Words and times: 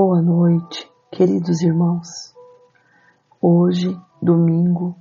Boa 0.00 0.22
noite, 0.22 0.88
queridos 1.10 1.60
irmãos. 1.60 2.32
Hoje, 3.42 4.00
domingo, 4.22 4.94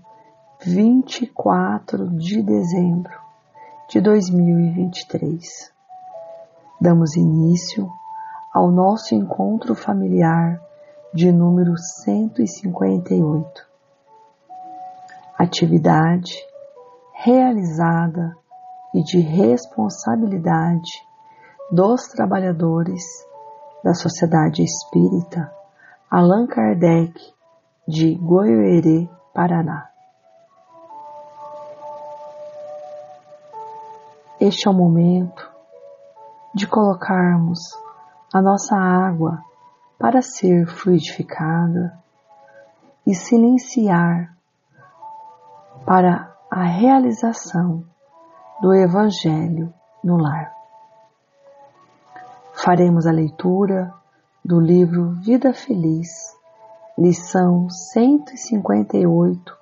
24 0.65 2.09
de 2.17 2.41
dezembro 2.41 3.13
de 3.87 4.01
2023, 4.01 5.71
damos 6.81 7.15
início 7.15 7.87
ao 8.51 8.71
nosso 8.71 9.13
encontro 9.13 9.75
familiar 9.75 10.59
de 11.13 11.31
número 11.31 11.77
158. 11.77 13.67
Atividade 15.37 16.43
realizada 17.13 18.35
e 18.95 19.03
de 19.03 19.19
responsabilidade 19.19 21.05
dos 21.71 22.07
trabalhadores 22.07 23.27
da 23.83 23.93
Sociedade 23.93 24.63
Espírita 24.63 25.51
Allan 26.09 26.47
Kardec 26.47 27.13
de 27.87 28.15
Goiôerê, 28.15 29.09
Paraná. 29.33 29.89
Este 34.39 34.67
é 34.67 34.71
o 34.71 34.73
momento 34.73 35.51
de 36.53 36.67
colocarmos 36.67 37.59
a 38.33 38.41
nossa 38.41 38.75
água 38.75 39.43
para 39.99 40.21
ser 40.21 40.65
fluidificada 40.67 41.97
e 43.05 43.13
silenciar 43.13 44.35
para 45.85 46.35
a 46.49 46.63
realização 46.63 47.83
do 48.61 48.73
Evangelho 48.73 49.73
no 50.03 50.17
lar 50.17 50.56
faremos 52.57 53.05
a 53.05 53.11
leitura 53.11 53.93
do 54.43 54.59
livro 54.59 55.11
Vida 55.21 55.53
Feliz, 55.53 56.09
lição 56.97 57.69
158, 57.69 59.55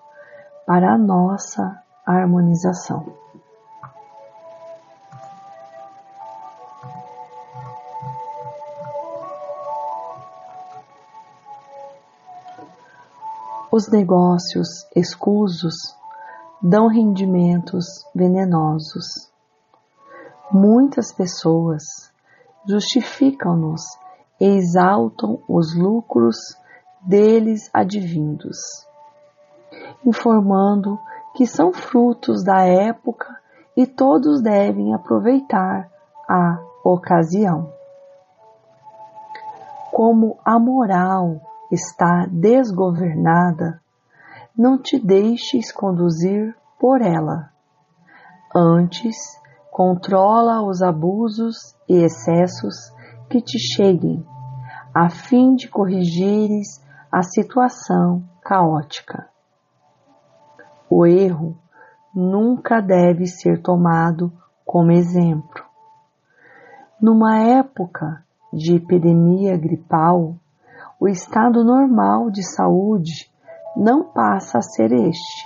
para 0.66 0.94
a 0.94 0.98
nossa 0.98 1.82
harmonização. 2.06 3.06
Os 13.70 13.90
negócios 13.90 14.88
escusos 14.96 15.76
dão 16.62 16.88
rendimentos 16.88 17.86
venenosos. 18.16 19.30
Muitas 20.50 21.12
pessoas 21.12 22.15
justificam-nos 22.68 23.82
exaltam 24.40 25.42
os 25.48 25.76
lucros 25.78 26.36
deles 27.02 27.70
advindos, 27.74 28.58
informando 30.06 31.00
que 31.36 31.46
são 31.46 31.72
frutos 31.72 32.44
da 32.44 32.66
época 32.66 33.28
e 33.78 33.86
todos 33.86 34.42
devem 34.42 34.94
aproveitar 34.94 35.90
a 36.30 36.60
ocasião. 36.84 37.72
Como 39.92 40.38
a 40.44 40.60
moral 40.60 41.40
está 41.72 42.26
desgovernada, 42.30 43.82
não 44.58 44.78
te 44.78 45.00
deixes 45.00 45.72
conduzir 45.72 46.56
por 46.80 47.02
ela. 47.02 47.52
Antes, 48.56 49.16
controla 49.76 50.62
os 50.62 50.82
abusos 50.82 51.76
e 51.86 51.96
excessos 51.98 52.94
que 53.30 53.42
te 53.42 53.60
cheguem, 53.60 54.26
a 54.94 55.10
fim 55.10 55.54
de 55.54 55.68
corrigires 55.68 56.82
a 57.12 57.22
situação 57.22 58.24
caótica. 58.42 59.28
O 60.90 61.06
erro 61.06 61.58
nunca 62.16 62.80
deve 62.80 63.26
ser 63.26 63.62
tomado 63.62 64.32
como 64.66 64.94
exemplo. 64.94 65.66
Numa 67.02 67.38
época 67.40 68.24
de 68.54 68.78
epidemia 68.78 69.58
gripal, 69.58 70.38
o 70.98 71.06
estado 71.06 71.66
normal 71.66 72.32
de 72.32 72.44
saúde 72.44 73.30
não 73.76 74.06
passa 74.06 74.60
a 74.60 74.62
ser 74.62 74.94
este, 74.94 75.46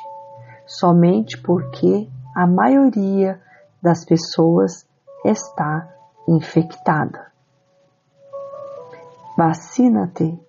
somente 0.67 1.35
porque 1.41 2.07
a 2.35 2.45
maioria 2.45 3.41
das 3.81 4.05
pessoas 4.05 4.87
está 5.25 5.87
infectada. 6.27 7.31
Vacina-te 9.37 10.39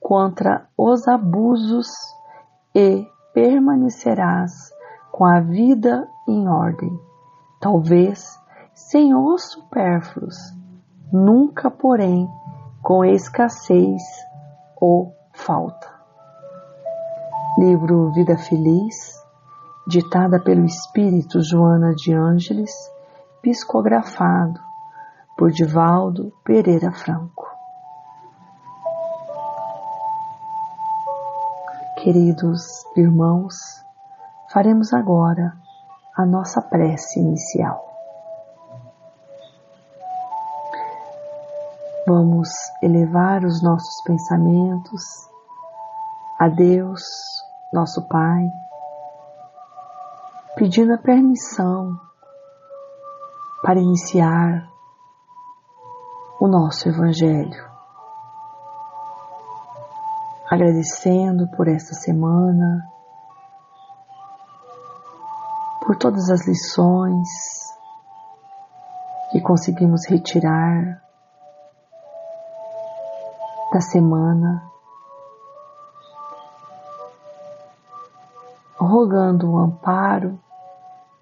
contra 0.00 0.66
os 0.76 1.06
abusos 1.06 1.88
e 2.74 3.06
permanecerás 3.32 4.72
com 5.12 5.24
a 5.24 5.40
vida 5.40 6.08
em 6.26 6.48
ordem, 6.48 6.98
talvez 7.60 8.38
sem 8.74 9.14
os 9.14 9.52
supérfluos, 9.52 10.36
nunca, 11.12 11.70
porém, 11.70 12.28
com 12.82 13.04
escassez 13.04 14.02
ou 14.80 15.14
falta. 15.32 15.88
Livro 17.58 18.10
Vida 18.12 18.38
Feliz, 18.38 19.19
ditada 19.90 20.38
pelo 20.38 20.64
espírito 20.64 21.42
Joana 21.42 21.92
de 21.96 22.14
Ângeles, 22.14 22.70
psicografado 23.42 24.60
por 25.36 25.50
Divaldo 25.50 26.32
Pereira 26.44 26.92
Franco. 26.92 27.44
Queridos 31.96 32.62
irmãos, 32.96 33.56
faremos 34.52 34.92
agora 34.94 35.56
a 36.16 36.24
nossa 36.24 36.62
prece 36.62 37.18
inicial. 37.18 37.84
Vamos 42.06 42.48
elevar 42.80 43.44
os 43.44 43.60
nossos 43.60 44.02
pensamentos 44.04 45.02
a 46.38 46.48
Deus, 46.48 47.02
nosso 47.72 48.06
Pai, 48.08 48.48
pedindo 50.56 50.92
a 50.92 50.98
permissão 50.98 51.98
para 53.62 53.80
iniciar 53.80 54.70
o 56.40 56.48
nosso 56.48 56.88
Evangelho. 56.88 57.70
Agradecendo 60.50 61.48
por 61.56 61.68
esta 61.68 61.94
semana, 61.94 62.84
por 65.84 65.96
todas 65.96 66.28
as 66.30 66.46
lições 66.46 67.28
que 69.30 69.40
conseguimos 69.40 70.06
retirar 70.08 71.02
da 73.72 73.80
semana, 73.80 74.69
rogando 78.80 79.50
o 79.50 79.58
amparo 79.58 80.40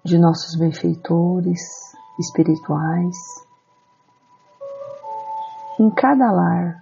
de 0.01 0.17
nossos 0.17 0.55
benfeitores 0.55 1.59
espirituais. 2.17 3.17
Em 5.77 5.89
cada 5.91 6.31
lar, 6.31 6.81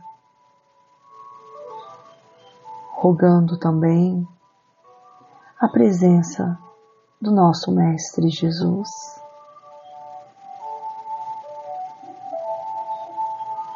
rogando 2.94 3.58
também 3.58 4.28
a 5.60 5.68
presença 5.68 6.58
do 7.20 7.32
nosso 7.32 7.72
Mestre 7.72 8.30
Jesus. 8.30 8.90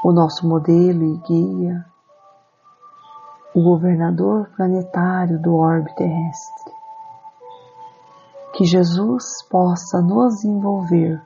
O 0.04 0.12
nosso 0.12 0.48
modelo 0.48 1.04
e 1.04 1.18
guia, 1.18 1.86
o 3.56 3.64
governador 3.64 4.50
planetário 4.56 5.40
do 5.40 5.56
orbe 5.56 5.94
terrestre 5.96 6.61
que 8.62 8.66
Jesus 8.68 9.42
possa 9.50 10.00
nos 10.04 10.46
envolver 10.46 11.20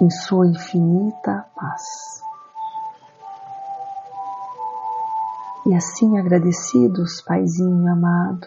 em 0.00 0.08
Sua 0.08 0.46
infinita 0.46 1.46
paz. 1.52 2.22
E 5.66 5.74
assim 5.74 6.16
agradecidos, 6.16 7.20
Paizinho 7.22 7.90
amado, 7.90 8.46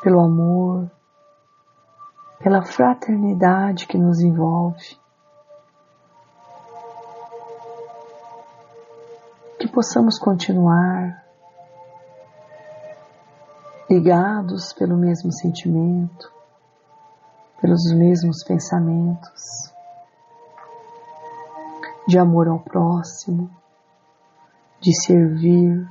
pelo 0.00 0.20
amor, 0.20 0.88
pela 2.38 2.62
fraternidade 2.62 3.84
que 3.88 3.98
nos 3.98 4.20
envolve, 4.20 4.96
que 9.58 9.66
possamos 9.66 10.20
continuar 10.20 11.24
ligados 13.94 14.72
pelo 14.72 14.96
mesmo 14.96 15.32
sentimento, 15.32 16.32
pelos 17.60 17.92
mesmos 17.92 18.42
pensamentos, 18.42 19.72
de 22.08 22.18
amor 22.18 22.48
ao 22.48 22.58
próximo, 22.58 23.48
de 24.80 24.92
servir. 25.00 25.88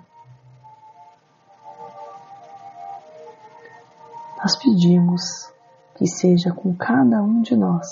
Nós 4.37 4.57
pedimos 4.57 5.53
que 5.95 6.05
seja 6.05 6.51
com 6.51 6.75
cada 6.75 7.23
um 7.23 7.41
de 7.41 7.55
nós 7.55 7.87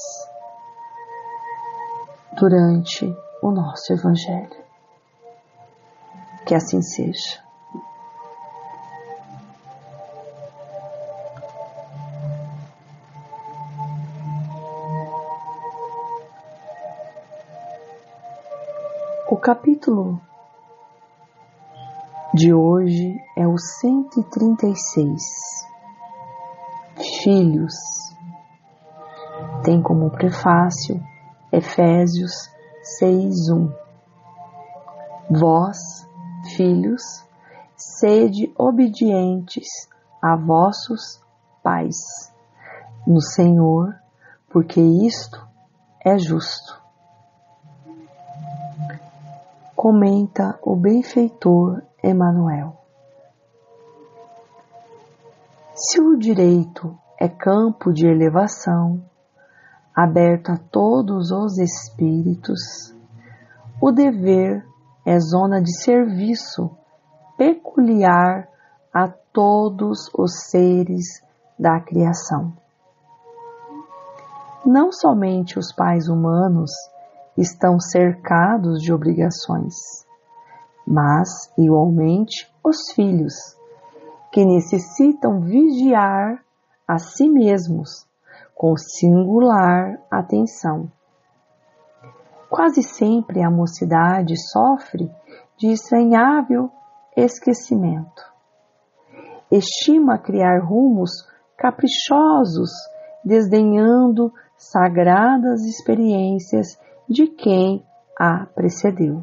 durante 2.33 3.05
o 3.41 3.49
nosso 3.49 3.93
Evangelho. 3.93 4.61
Que 6.45 6.53
assim 6.53 6.81
seja. 6.81 7.50
O 19.31 19.37
capítulo 19.37 20.19
de 22.33 22.53
hoje 22.53 23.17
é 23.37 23.47
o 23.47 23.57
136. 23.57 25.21
Filhos. 27.23 27.73
Tem 29.63 29.81
como 29.81 30.11
prefácio 30.11 31.01
Efésios 31.49 32.33
6:1. 32.99 33.73
Vós, 35.29 35.77
filhos, 36.57 37.01
sede 37.77 38.53
obedientes 38.57 39.69
a 40.21 40.35
vossos 40.35 41.23
pais 41.63 41.95
no 43.07 43.21
Senhor, 43.21 43.95
porque 44.49 44.81
isto 44.81 45.41
é 46.05 46.17
justo 46.17 46.80
comenta 49.81 50.59
o 50.61 50.75
benfeitor 50.75 51.81
Emanuel. 52.03 52.77
Se 55.73 55.99
o 55.99 56.19
direito 56.19 56.95
é 57.19 57.27
campo 57.27 57.91
de 57.91 58.05
elevação, 58.05 59.03
aberto 59.95 60.51
a 60.51 60.57
todos 60.57 61.31
os 61.31 61.57
espíritos, 61.57 62.95
o 63.81 63.91
dever 63.91 64.63
é 65.03 65.19
zona 65.19 65.59
de 65.59 65.75
serviço 65.81 66.69
peculiar 67.35 68.47
a 68.93 69.07
todos 69.33 70.11
os 70.15 70.43
seres 70.51 71.23
da 71.57 71.79
criação. 71.81 72.53
Não 74.63 74.91
somente 74.91 75.57
os 75.57 75.73
pais 75.73 76.07
humanos 76.07 76.69
estão 77.37 77.79
cercados 77.79 78.81
de 78.81 78.93
obrigações, 78.93 79.75
mas, 80.85 81.29
igualmente, 81.57 82.51
os 82.63 82.91
filhos, 82.93 83.33
que 84.31 84.45
necessitam 84.45 85.41
vigiar 85.41 86.43
a 86.87 86.97
si 86.97 87.29
mesmos 87.29 88.05
com 88.55 88.75
singular 88.77 89.99
atenção. 90.09 90.91
Quase 92.49 92.83
sempre 92.83 93.41
a 93.41 93.49
mocidade 93.49 94.35
sofre 94.51 95.09
de 95.57 95.71
estranhável 95.71 96.69
esquecimento. 97.15 98.21
Estima 99.49 100.17
criar 100.17 100.63
rumos 100.63 101.11
caprichosos, 101.57 102.71
desdenhando 103.23 104.33
sagradas 104.57 105.61
experiências 105.65 106.79
de 107.11 107.27
quem 107.27 107.85
a 108.17 108.45
precedeu. 108.45 109.21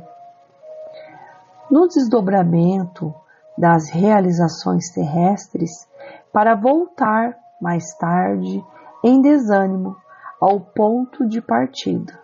No 1.71 1.89
desdobramento 1.89 3.15
das 3.57 3.89
realizações 3.89 4.91
terrestres, 4.93 5.89
para 6.31 6.55
voltar 6.55 7.35
mais 7.61 7.97
tarde 7.97 8.63
em 9.03 9.23
desânimo 9.23 9.97
ao 10.39 10.61
ponto 10.61 11.27
de 11.27 11.41
partida. 11.41 12.21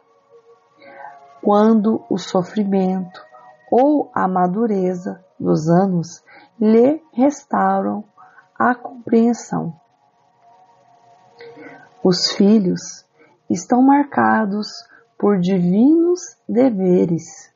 Quando 1.43 2.05
o 2.10 2.19
sofrimento 2.19 3.25
ou 3.70 4.10
a 4.14 4.28
madureza 4.28 5.25
dos 5.40 5.69
anos 5.69 6.22
lhe 6.60 7.02
restauram 7.12 8.05
a 8.58 8.75
compreensão. 8.75 9.75
Os 12.02 12.32
filhos 12.32 13.05
estão 13.49 13.82
marcados 13.82 14.69
por 15.25 15.41
divinos 15.41 16.21
deveres, 16.47 17.50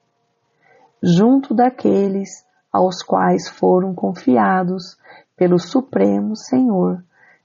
junto 1.02 1.52
daqueles 1.52 2.42
aos 2.72 3.02
quais 3.02 3.46
foram 3.46 3.94
confiados 3.94 4.96
pelo 5.36 5.58
Supremo 5.58 6.34
Senhor 6.34 7.04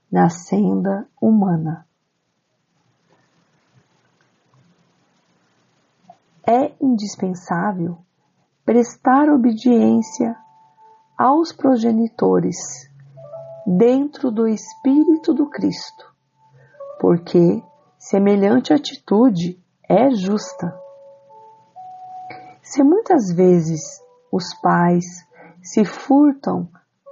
na 0.09 0.29
senda 0.29 1.05
humana. 1.21 1.85
É 6.47 6.73
indispensável 6.79 7.97
prestar 8.63 9.27
obediência 9.27 10.37
aos 11.17 11.51
progenitores 11.51 12.89
dentro 13.67 14.31
do 14.31 14.47
Espírito 14.47 15.33
do 15.33 15.49
Cristo, 15.49 16.15
porque 16.97 17.61
semelhante 17.99 18.71
atitude 18.71 19.61
é 19.89 20.09
justa. 20.11 20.73
Se 22.61 22.83
muitas 22.83 23.33
vezes 23.33 23.81
os 24.31 24.53
pais 24.61 25.05
se 25.61 25.85
furtam 25.85 26.67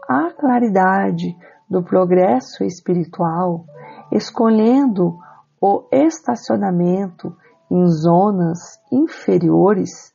à 0.07 0.31
claridade 0.31 1.37
do 1.69 1.83
progresso 1.83 2.63
espiritual, 2.63 3.65
escolhendo 4.11 5.17
o 5.61 5.87
estacionamento 5.91 7.35
em 7.69 7.85
zonas 7.87 8.79
inferiores, 8.91 10.13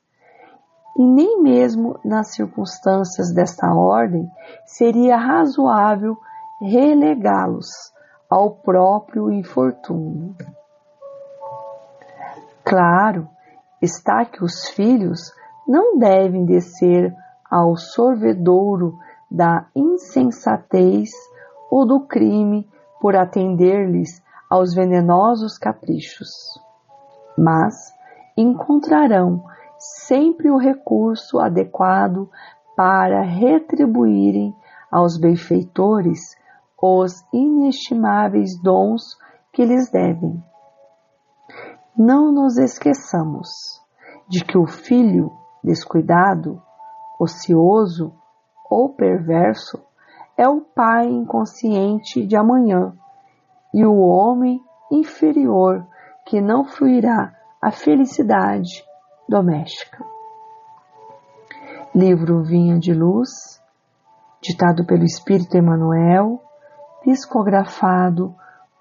e 0.99 1.07
nem 1.07 1.43
mesmo 1.43 1.99
nas 2.05 2.35
circunstâncias 2.35 3.33
desta 3.35 3.73
ordem 3.75 4.27
seria 4.65 5.17
razoável 5.17 6.17
relegá-los 6.61 7.69
ao 8.31 8.51
próprio 8.57 9.31
infortúnio. 9.31 10.35
Claro 12.69 13.29
está 13.81 14.25
que 14.25 14.43
os 14.43 14.69
filhos 14.71 15.33
não 15.69 15.97
devem 15.99 16.45
descer 16.45 17.15
ao 17.49 17.77
sorvedouro 17.77 18.99
da 19.31 19.69
insensatez 19.73 21.11
ou 21.71 21.87
do 21.87 22.01
crime 22.01 22.69
por 23.01 23.15
atender-lhes 23.15 24.21
aos 24.51 24.75
venenosos 24.75 25.57
caprichos, 25.57 26.29
mas 27.39 27.95
encontrarão 28.37 29.45
sempre 29.79 30.51
o 30.51 30.57
recurso 30.57 31.39
adequado 31.39 32.29
para 32.77 33.23
retribuírem 33.23 34.53
aos 34.91 35.17
benfeitores 35.17 36.37
os 36.83 37.25
inestimáveis 37.33 38.61
dons 38.61 39.17
que 39.53 39.65
lhes 39.65 39.89
devem. 39.89 40.43
Não 41.99 42.31
nos 42.31 42.59
esqueçamos 42.59 43.49
de 44.29 44.45
que 44.45 44.59
o 44.59 44.67
filho 44.67 45.33
descuidado, 45.65 46.61
ocioso 47.19 48.13
ou 48.71 48.95
perverso 48.95 49.83
é 50.37 50.47
o 50.47 50.61
pai 50.61 51.07
inconsciente 51.07 52.27
de 52.27 52.37
amanhã 52.37 52.93
e 53.73 53.83
o 53.87 53.97
homem 53.97 54.61
inferior 54.93 55.87
que 56.27 56.39
não 56.39 56.67
fluirá 56.67 57.33
a 57.63 57.71
felicidade 57.71 58.85
doméstica. 59.27 60.05
Livro 61.95 62.43
Vinha 62.43 62.79
de 62.79 62.93
Luz, 62.93 63.31
ditado 64.43 64.85
pelo 64.85 65.05
Espírito 65.05 65.57
Emmanuel, 65.57 66.43
psicografado 67.01 68.35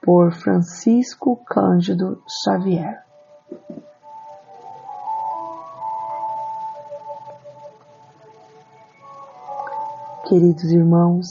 por 0.03 0.33
Francisco 0.33 1.37
Cândido 1.45 2.21
Xavier. 2.43 3.04
Queridos 10.37 10.69
irmãos, 10.69 11.27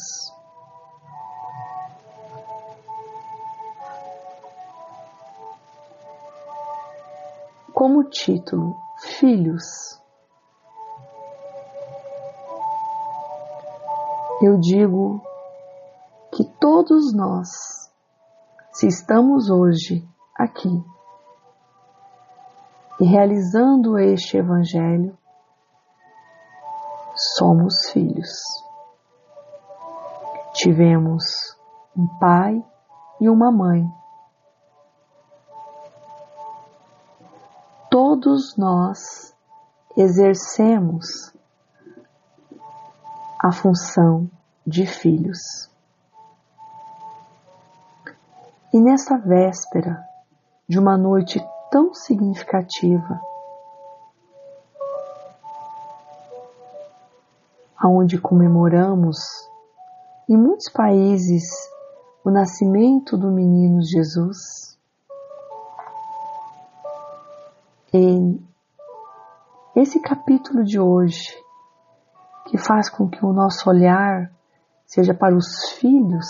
como 7.74 8.04
título, 8.04 8.74
Filhos, 9.18 9.62
eu 14.40 14.58
digo 14.58 15.20
que 16.32 16.42
todos 16.58 17.14
nós, 17.14 17.50
se 18.72 18.86
estamos 18.86 19.50
hoje 19.50 20.02
aqui, 20.34 20.82
E 22.98 23.04
realizando 23.04 23.98
este 23.98 24.38
Evangelho, 24.38 25.14
somos 27.36 27.90
filhos. 27.92 28.64
Tivemos 30.54 31.24
um 31.96 32.06
pai 32.06 32.64
e 33.20 33.28
uma 33.28 33.50
mãe. 33.50 33.84
Todos 37.90 38.56
nós 38.56 39.34
exercemos 39.96 41.34
a 43.42 43.50
função 43.50 44.30
de 44.64 44.86
filhos. 44.86 45.38
E 48.72 48.80
nesta 48.80 49.18
véspera 49.18 50.04
de 50.68 50.78
uma 50.78 50.96
noite 50.96 51.44
tão 51.68 51.92
significativa, 51.92 53.20
onde 57.84 58.20
comemoramos 58.20 59.18
em 60.28 60.36
muitos 60.36 60.68
países 60.70 61.44
o 62.24 62.30
nascimento 62.30 63.16
do 63.16 63.30
menino 63.30 63.82
Jesus. 63.82 64.78
E 67.92 68.40
esse 69.76 70.00
capítulo 70.00 70.64
de 70.64 70.80
hoje, 70.80 71.36
que 72.46 72.56
faz 72.56 72.88
com 72.88 73.08
que 73.08 73.24
o 73.24 73.32
nosso 73.32 73.68
olhar 73.68 74.30
seja 74.86 75.12
para 75.12 75.34
os 75.34 75.72
filhos, 75.78 76.26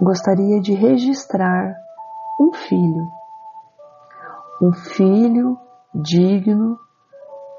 gostaria 0.00 0.60
de 0.60 0.74
registrar 0.74 1.74
um 2.40 2.52
filho, 2.52 3.08
um 4.60 4.72
filho 4.72 5.58
digno 5.94 6.78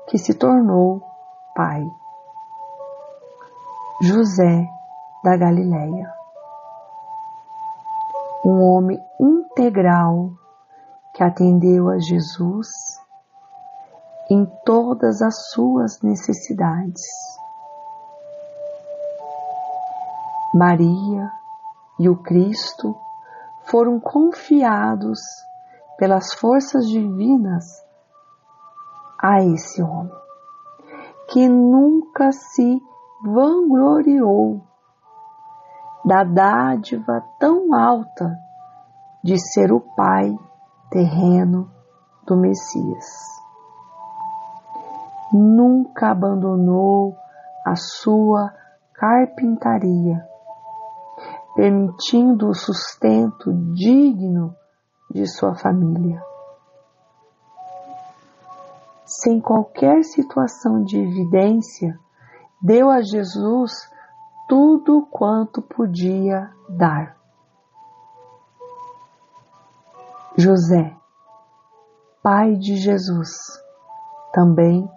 que 0.07 0.17
se 0.17 0.33
tornou 0.33 1.01
pai. 1.55 1.83
José 4.05 4.69
da 5.23 5.37
Galileia. 5.37 6.13
Um 8.45 8.61
homem 8.61 8.99
integral 9.17 10.31
que 11.13 11.23
atendeu 11.23 11.87
a 11.87 11.97
Jesus 11.99 12.67
em 14.29 14.45
todas 14.65 15.21
as 15.21 15.51
suas 15.51 16.01
necessidades. 16.01 17.01
Maria 20.53 21.31
e 21.97 22.09
o 22.09 22.17
Cristo 22.17 22.93
foram 23.67 24.01
confiados 24.01 25.21
pelas 25.97 26.33
forças 26.33 26.89
divinas 26.89 27.63
a 29.17 29.41
esse 29.45 29.81
homem, 29.81 30.11
que 31.29 31.47
nunca 31.47 32.33
se 32.33 32.81
vangloriou 33.23 34.61
da 36.05 36.23
dádiva 36.23 37.23
tão 37.39 37.73
alta 37.73 38.37
de 39.23 39.37
ser 39.37 39.71
o 39.71 39.79
pai 39.79 40.37
terreno 40.89 41.71
do 42.27 42.35
Messias. 42.35 43.05
Nunca 45.31 46.11
abandonou 46.11 47.15
a 47.65 47.75
sua 47.75 48.53
carpintaria 48.93 50.27
permitindo 51.55 52.49
o 52.49 52.53
sustento 52.53 53.53
digno 53.73 54.55
de 55.09 55.25
sua 55.27 55.55
família. 55.55 56.21
Sem 59.05 59.39
qualquer 59.39 60.03
situação 60.03 60.83
de 60.83 60.97
evidência, 60.97 61.99
deu 62.63 62.89
a 62.89 63.01
Jesus 63.01 63.91
tudo 64.47 65.05
quanto 65.11 65.61
podia 65.61 66.49
dar. 66.69 67.17
José, 70.37 70.95
pai 72.23 72.55
de 72.55 72.77
Jesus, 72.77 73.31
também 74.31 74.89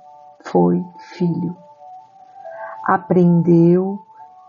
foi 0.44 0.80
filho. 1.16 1.56
Aprendeu 2.84 3.98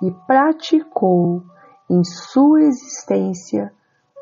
e 0.01 0.11
praticou 0.11 1.43
em 1.89 2.03
sua 2.03 2.61
existência 2.61 3.73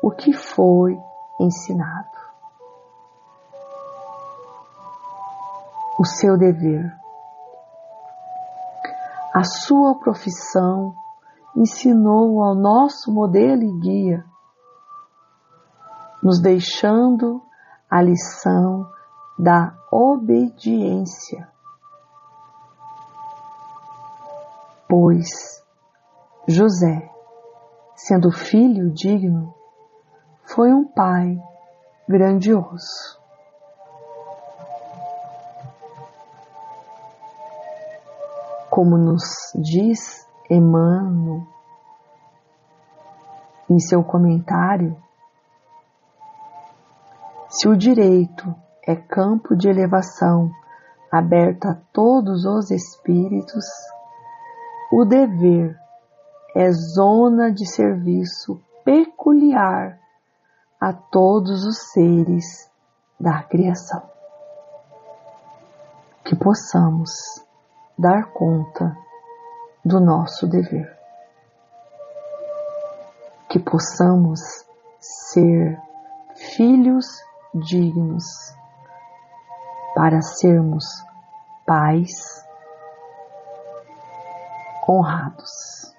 o 0.02 0.10
que 0.10 0.32
foi 0.32 0.98
ensinado. 1.38 2.16
O 5.98 6.04
seu 6.04 6.38
dever. 6.38 7.05
A 9.36 9.44
sua 9.44 9.98
profissão 9.98 10.94
ensinou 11.54 12.42
ao 12.42 12.54
nosso 12.54 13.12
modelo 13.12 13.62
e 13.62 13.80
guia, 13.80 14.24
nos 16.22 16.40
deixando 16.40 17.42
a 17.90 18.00
lição 18.00 18.90
da 19.38 19.76
obediência. 19.92 21.52
Pois 24.88 25.62
José 26.48 27.12
sendo 27.94 28.32
filho 28.32 28.90
digno, 28.90 29.54
foi 30.44 30.72
um 30.72 30.82
pai 30.82 31.38
grandioso. 32.08 33.20
Como 38.76 38.98
nos 38.98 39.22
diz 39.54 40.28
Emmanuel 40.50 41.46
em 43.70 43.78
seu 43.78 44.04
comentário, 44.04 44.94
se 47.48 47.66
o 47.70 47.74
direito 47.74 48.54
é 48.86 48.94
campo 48.94 49.56
de 49.56 49.70
elevação 49.70 50.50
aberto 51.10 51.64
a 51.68 51.74
todos 51.90 52.44
os 52.44 52.70
espíritos, 52.70 53.64
o 54.92 55.06
dever 55.06 55.74
é 56.54 56.70
zona 56.70 57.50
de 57.50 57.64
serviço 57.64 58.62
peculiar 58.84 59.98
a 60.78 60.92
todos 60.92 61.64
os 61.64 61.78
seres 61.92 62.70
da 63.18 63.42
criação. 63.42 64.02
Que 66.22 66.36
possamos 66.36 67.45
dar 67.98 68.30
conta 68.32 68.96
do 69.84 70.00
nosso 70.00 70.46
dever. 70.46 70.94
Que 73.48 73.58
possamos 73.58 74.40
ser 75.00 75.80
filhos 76.34 77.06
dignos 77.54 78.24
para 79.94 80.20
sermos 80.20 80.84
pais 81.64 82.44
honrados. 84.86 85.94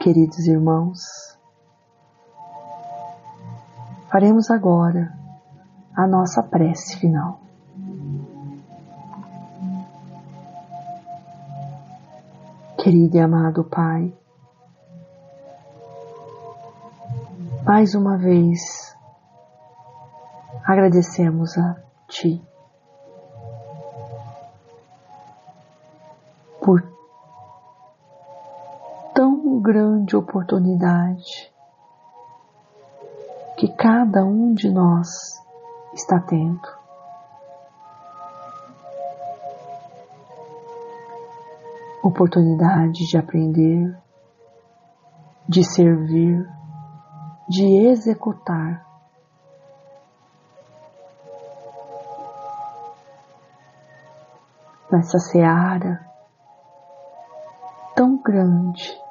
Queridos 0.00 0.46
irmãos, 0.46 1.38
faremos 4.10 4.50
agora 4.50 5.23
a 5.96 6.06
nossa 6.06 6.42
prece 6.42 6.96
final. 6.98 7.40
Querido 12.78 13.16
e 13.16 13.20
amado 13.20 13.64
Pai, 13.64 14.12
mais 17.64 17.94
uma 17.94 18.18
vez 18.18 18.94
agradecemos 20.66 21.56
a 21.56 21.76
Ti 22.08 22.42
por 26.62 26.94
grande 29.64 30.14
oportunidade 30.14 31.50
que 33.56 33.66
cada 33.68 34.22
um 34.22 34.52
de 34.52 34.70
nós 34.70 35.42
está 35.94 36.20
tendo. 36.20 36.60
Oportunidade 42.02 43.06
de 43.08 43.16
aprender, 43.16 43.98
de 45.48 45.64
servir, 45.64 46.46
de 47.48 47.86
executar. 47.88 48.84
Nessa 54.90 55.18
seara 55.18 56.06
tão 57.96 58.16
grande 58.22 59.04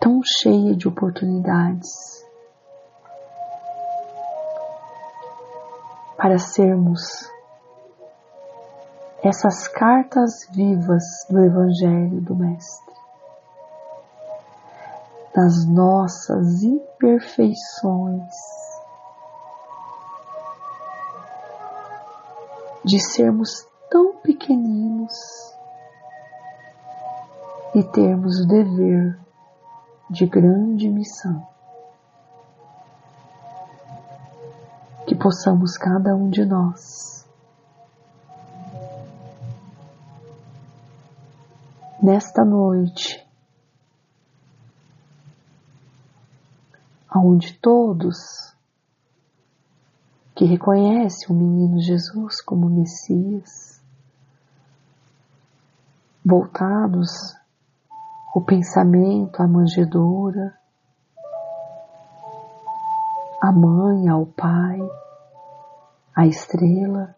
tão 0.00 0.22
cheia 0.24 0.74
de 0.74 0.88
oportunidades 0.88 2.19
para 6.20 6.38
sermos 6.38 7.00
essas 9.24 9.66
cartas 9.68 10.46
vivas 10.50 11.02
do 11.30 11.42
Evangelho 11.42 12.20
do 12.20 12.36
Mestre, 12.36 12.94
das 15.34 15.64
nossas 15.66 16.62
imperfeições, 16.62 18.34
de 22.84 23.00
sermos 23.00 23.66
tão 23.90 24.16
pequeninos 24.16 25.14
e 27.74 27.82
termos 27.82 28.40
o 28.40 28.46
dever 28.46 29.18
de 30.10 30.26
grande 30.26 30.86
missão. 30.90 31.49
Que 35.06 35.14
possamos 35.14 35.76
cada 35.76 36.14
um 36.14 36.30
de 36.30 36.44
nós, 36.44 37.26
nesta 42.02 42.44
noite, 42.44 43.26
aonde 47.08 47.52
todos 47.54 48.50
que 50.34 50.44
reconhecem 50.44 51.28
o 51.28 51.38
menino 51.38 51.80
Jesus 51.80 52.40
como 52.40 52.70
Messias, 52.70 53.82
voltados 56.24 57.36
o 58.34 58.40
pensamento 58.40 59.42
à 59.42 59.48
manjedoura, 59.48 60.58
à 63.42 63.52
mãe, 63.52 64.08
ao 64.08 64.26
pai, 64.26 64.78
à 66.14 66.26
estrela, 66.26 67.16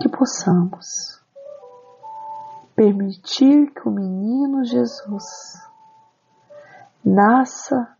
que 0.00 0.08
possamos 0.08 1.20
permitir 2.74 3.72
que 3.72 3.88
o 3.88 3.90
menino 3.90 4.64
Jesus 4.64 5.24
nasça 7.04 7.96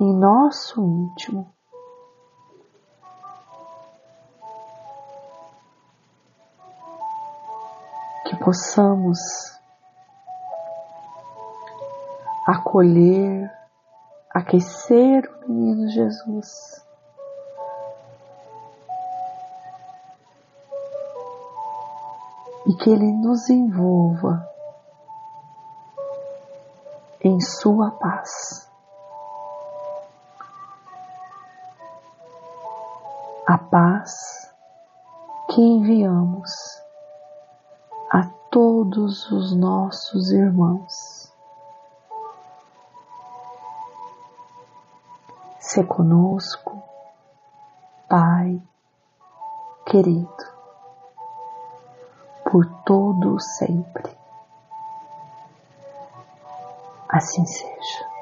em 0.00 0.12
nosso 0.12 0.80
íntimo. 0.82 1.52
Possamos 8.48 9.18
acolher, 12.46 13.52
aquecer 14.30 15.30
o 15.46 15.52
menino 15.52 15.88
Jesus. 15.88 16.84
E 22.66 22.74
que 22.74 22.90
ele 22.90 23.12
nos 23.12 23.48
envolva 23.48 24.46
em 27.20 27.40
sua 27.40 27.90
paz. 27.92 28.70
A 33.46 33.56
paz 33.56 34.52
que 35.48 35.60
enviamos 35.60 36.78
todos 38.50 39.30
os 39.30 39.54
nossos 39.54 40.30
irmãos. 40.30 41.27
Se 45.68 45.84
conosco, 45.84 46.82
Pai 48.08 48.58
querido, 49.84 50.34
por 52.50 52.64
todo 52.86 53.38
sempre. 53.38 54.16
Assim 57.06 57.44
seja. 57.44 58.17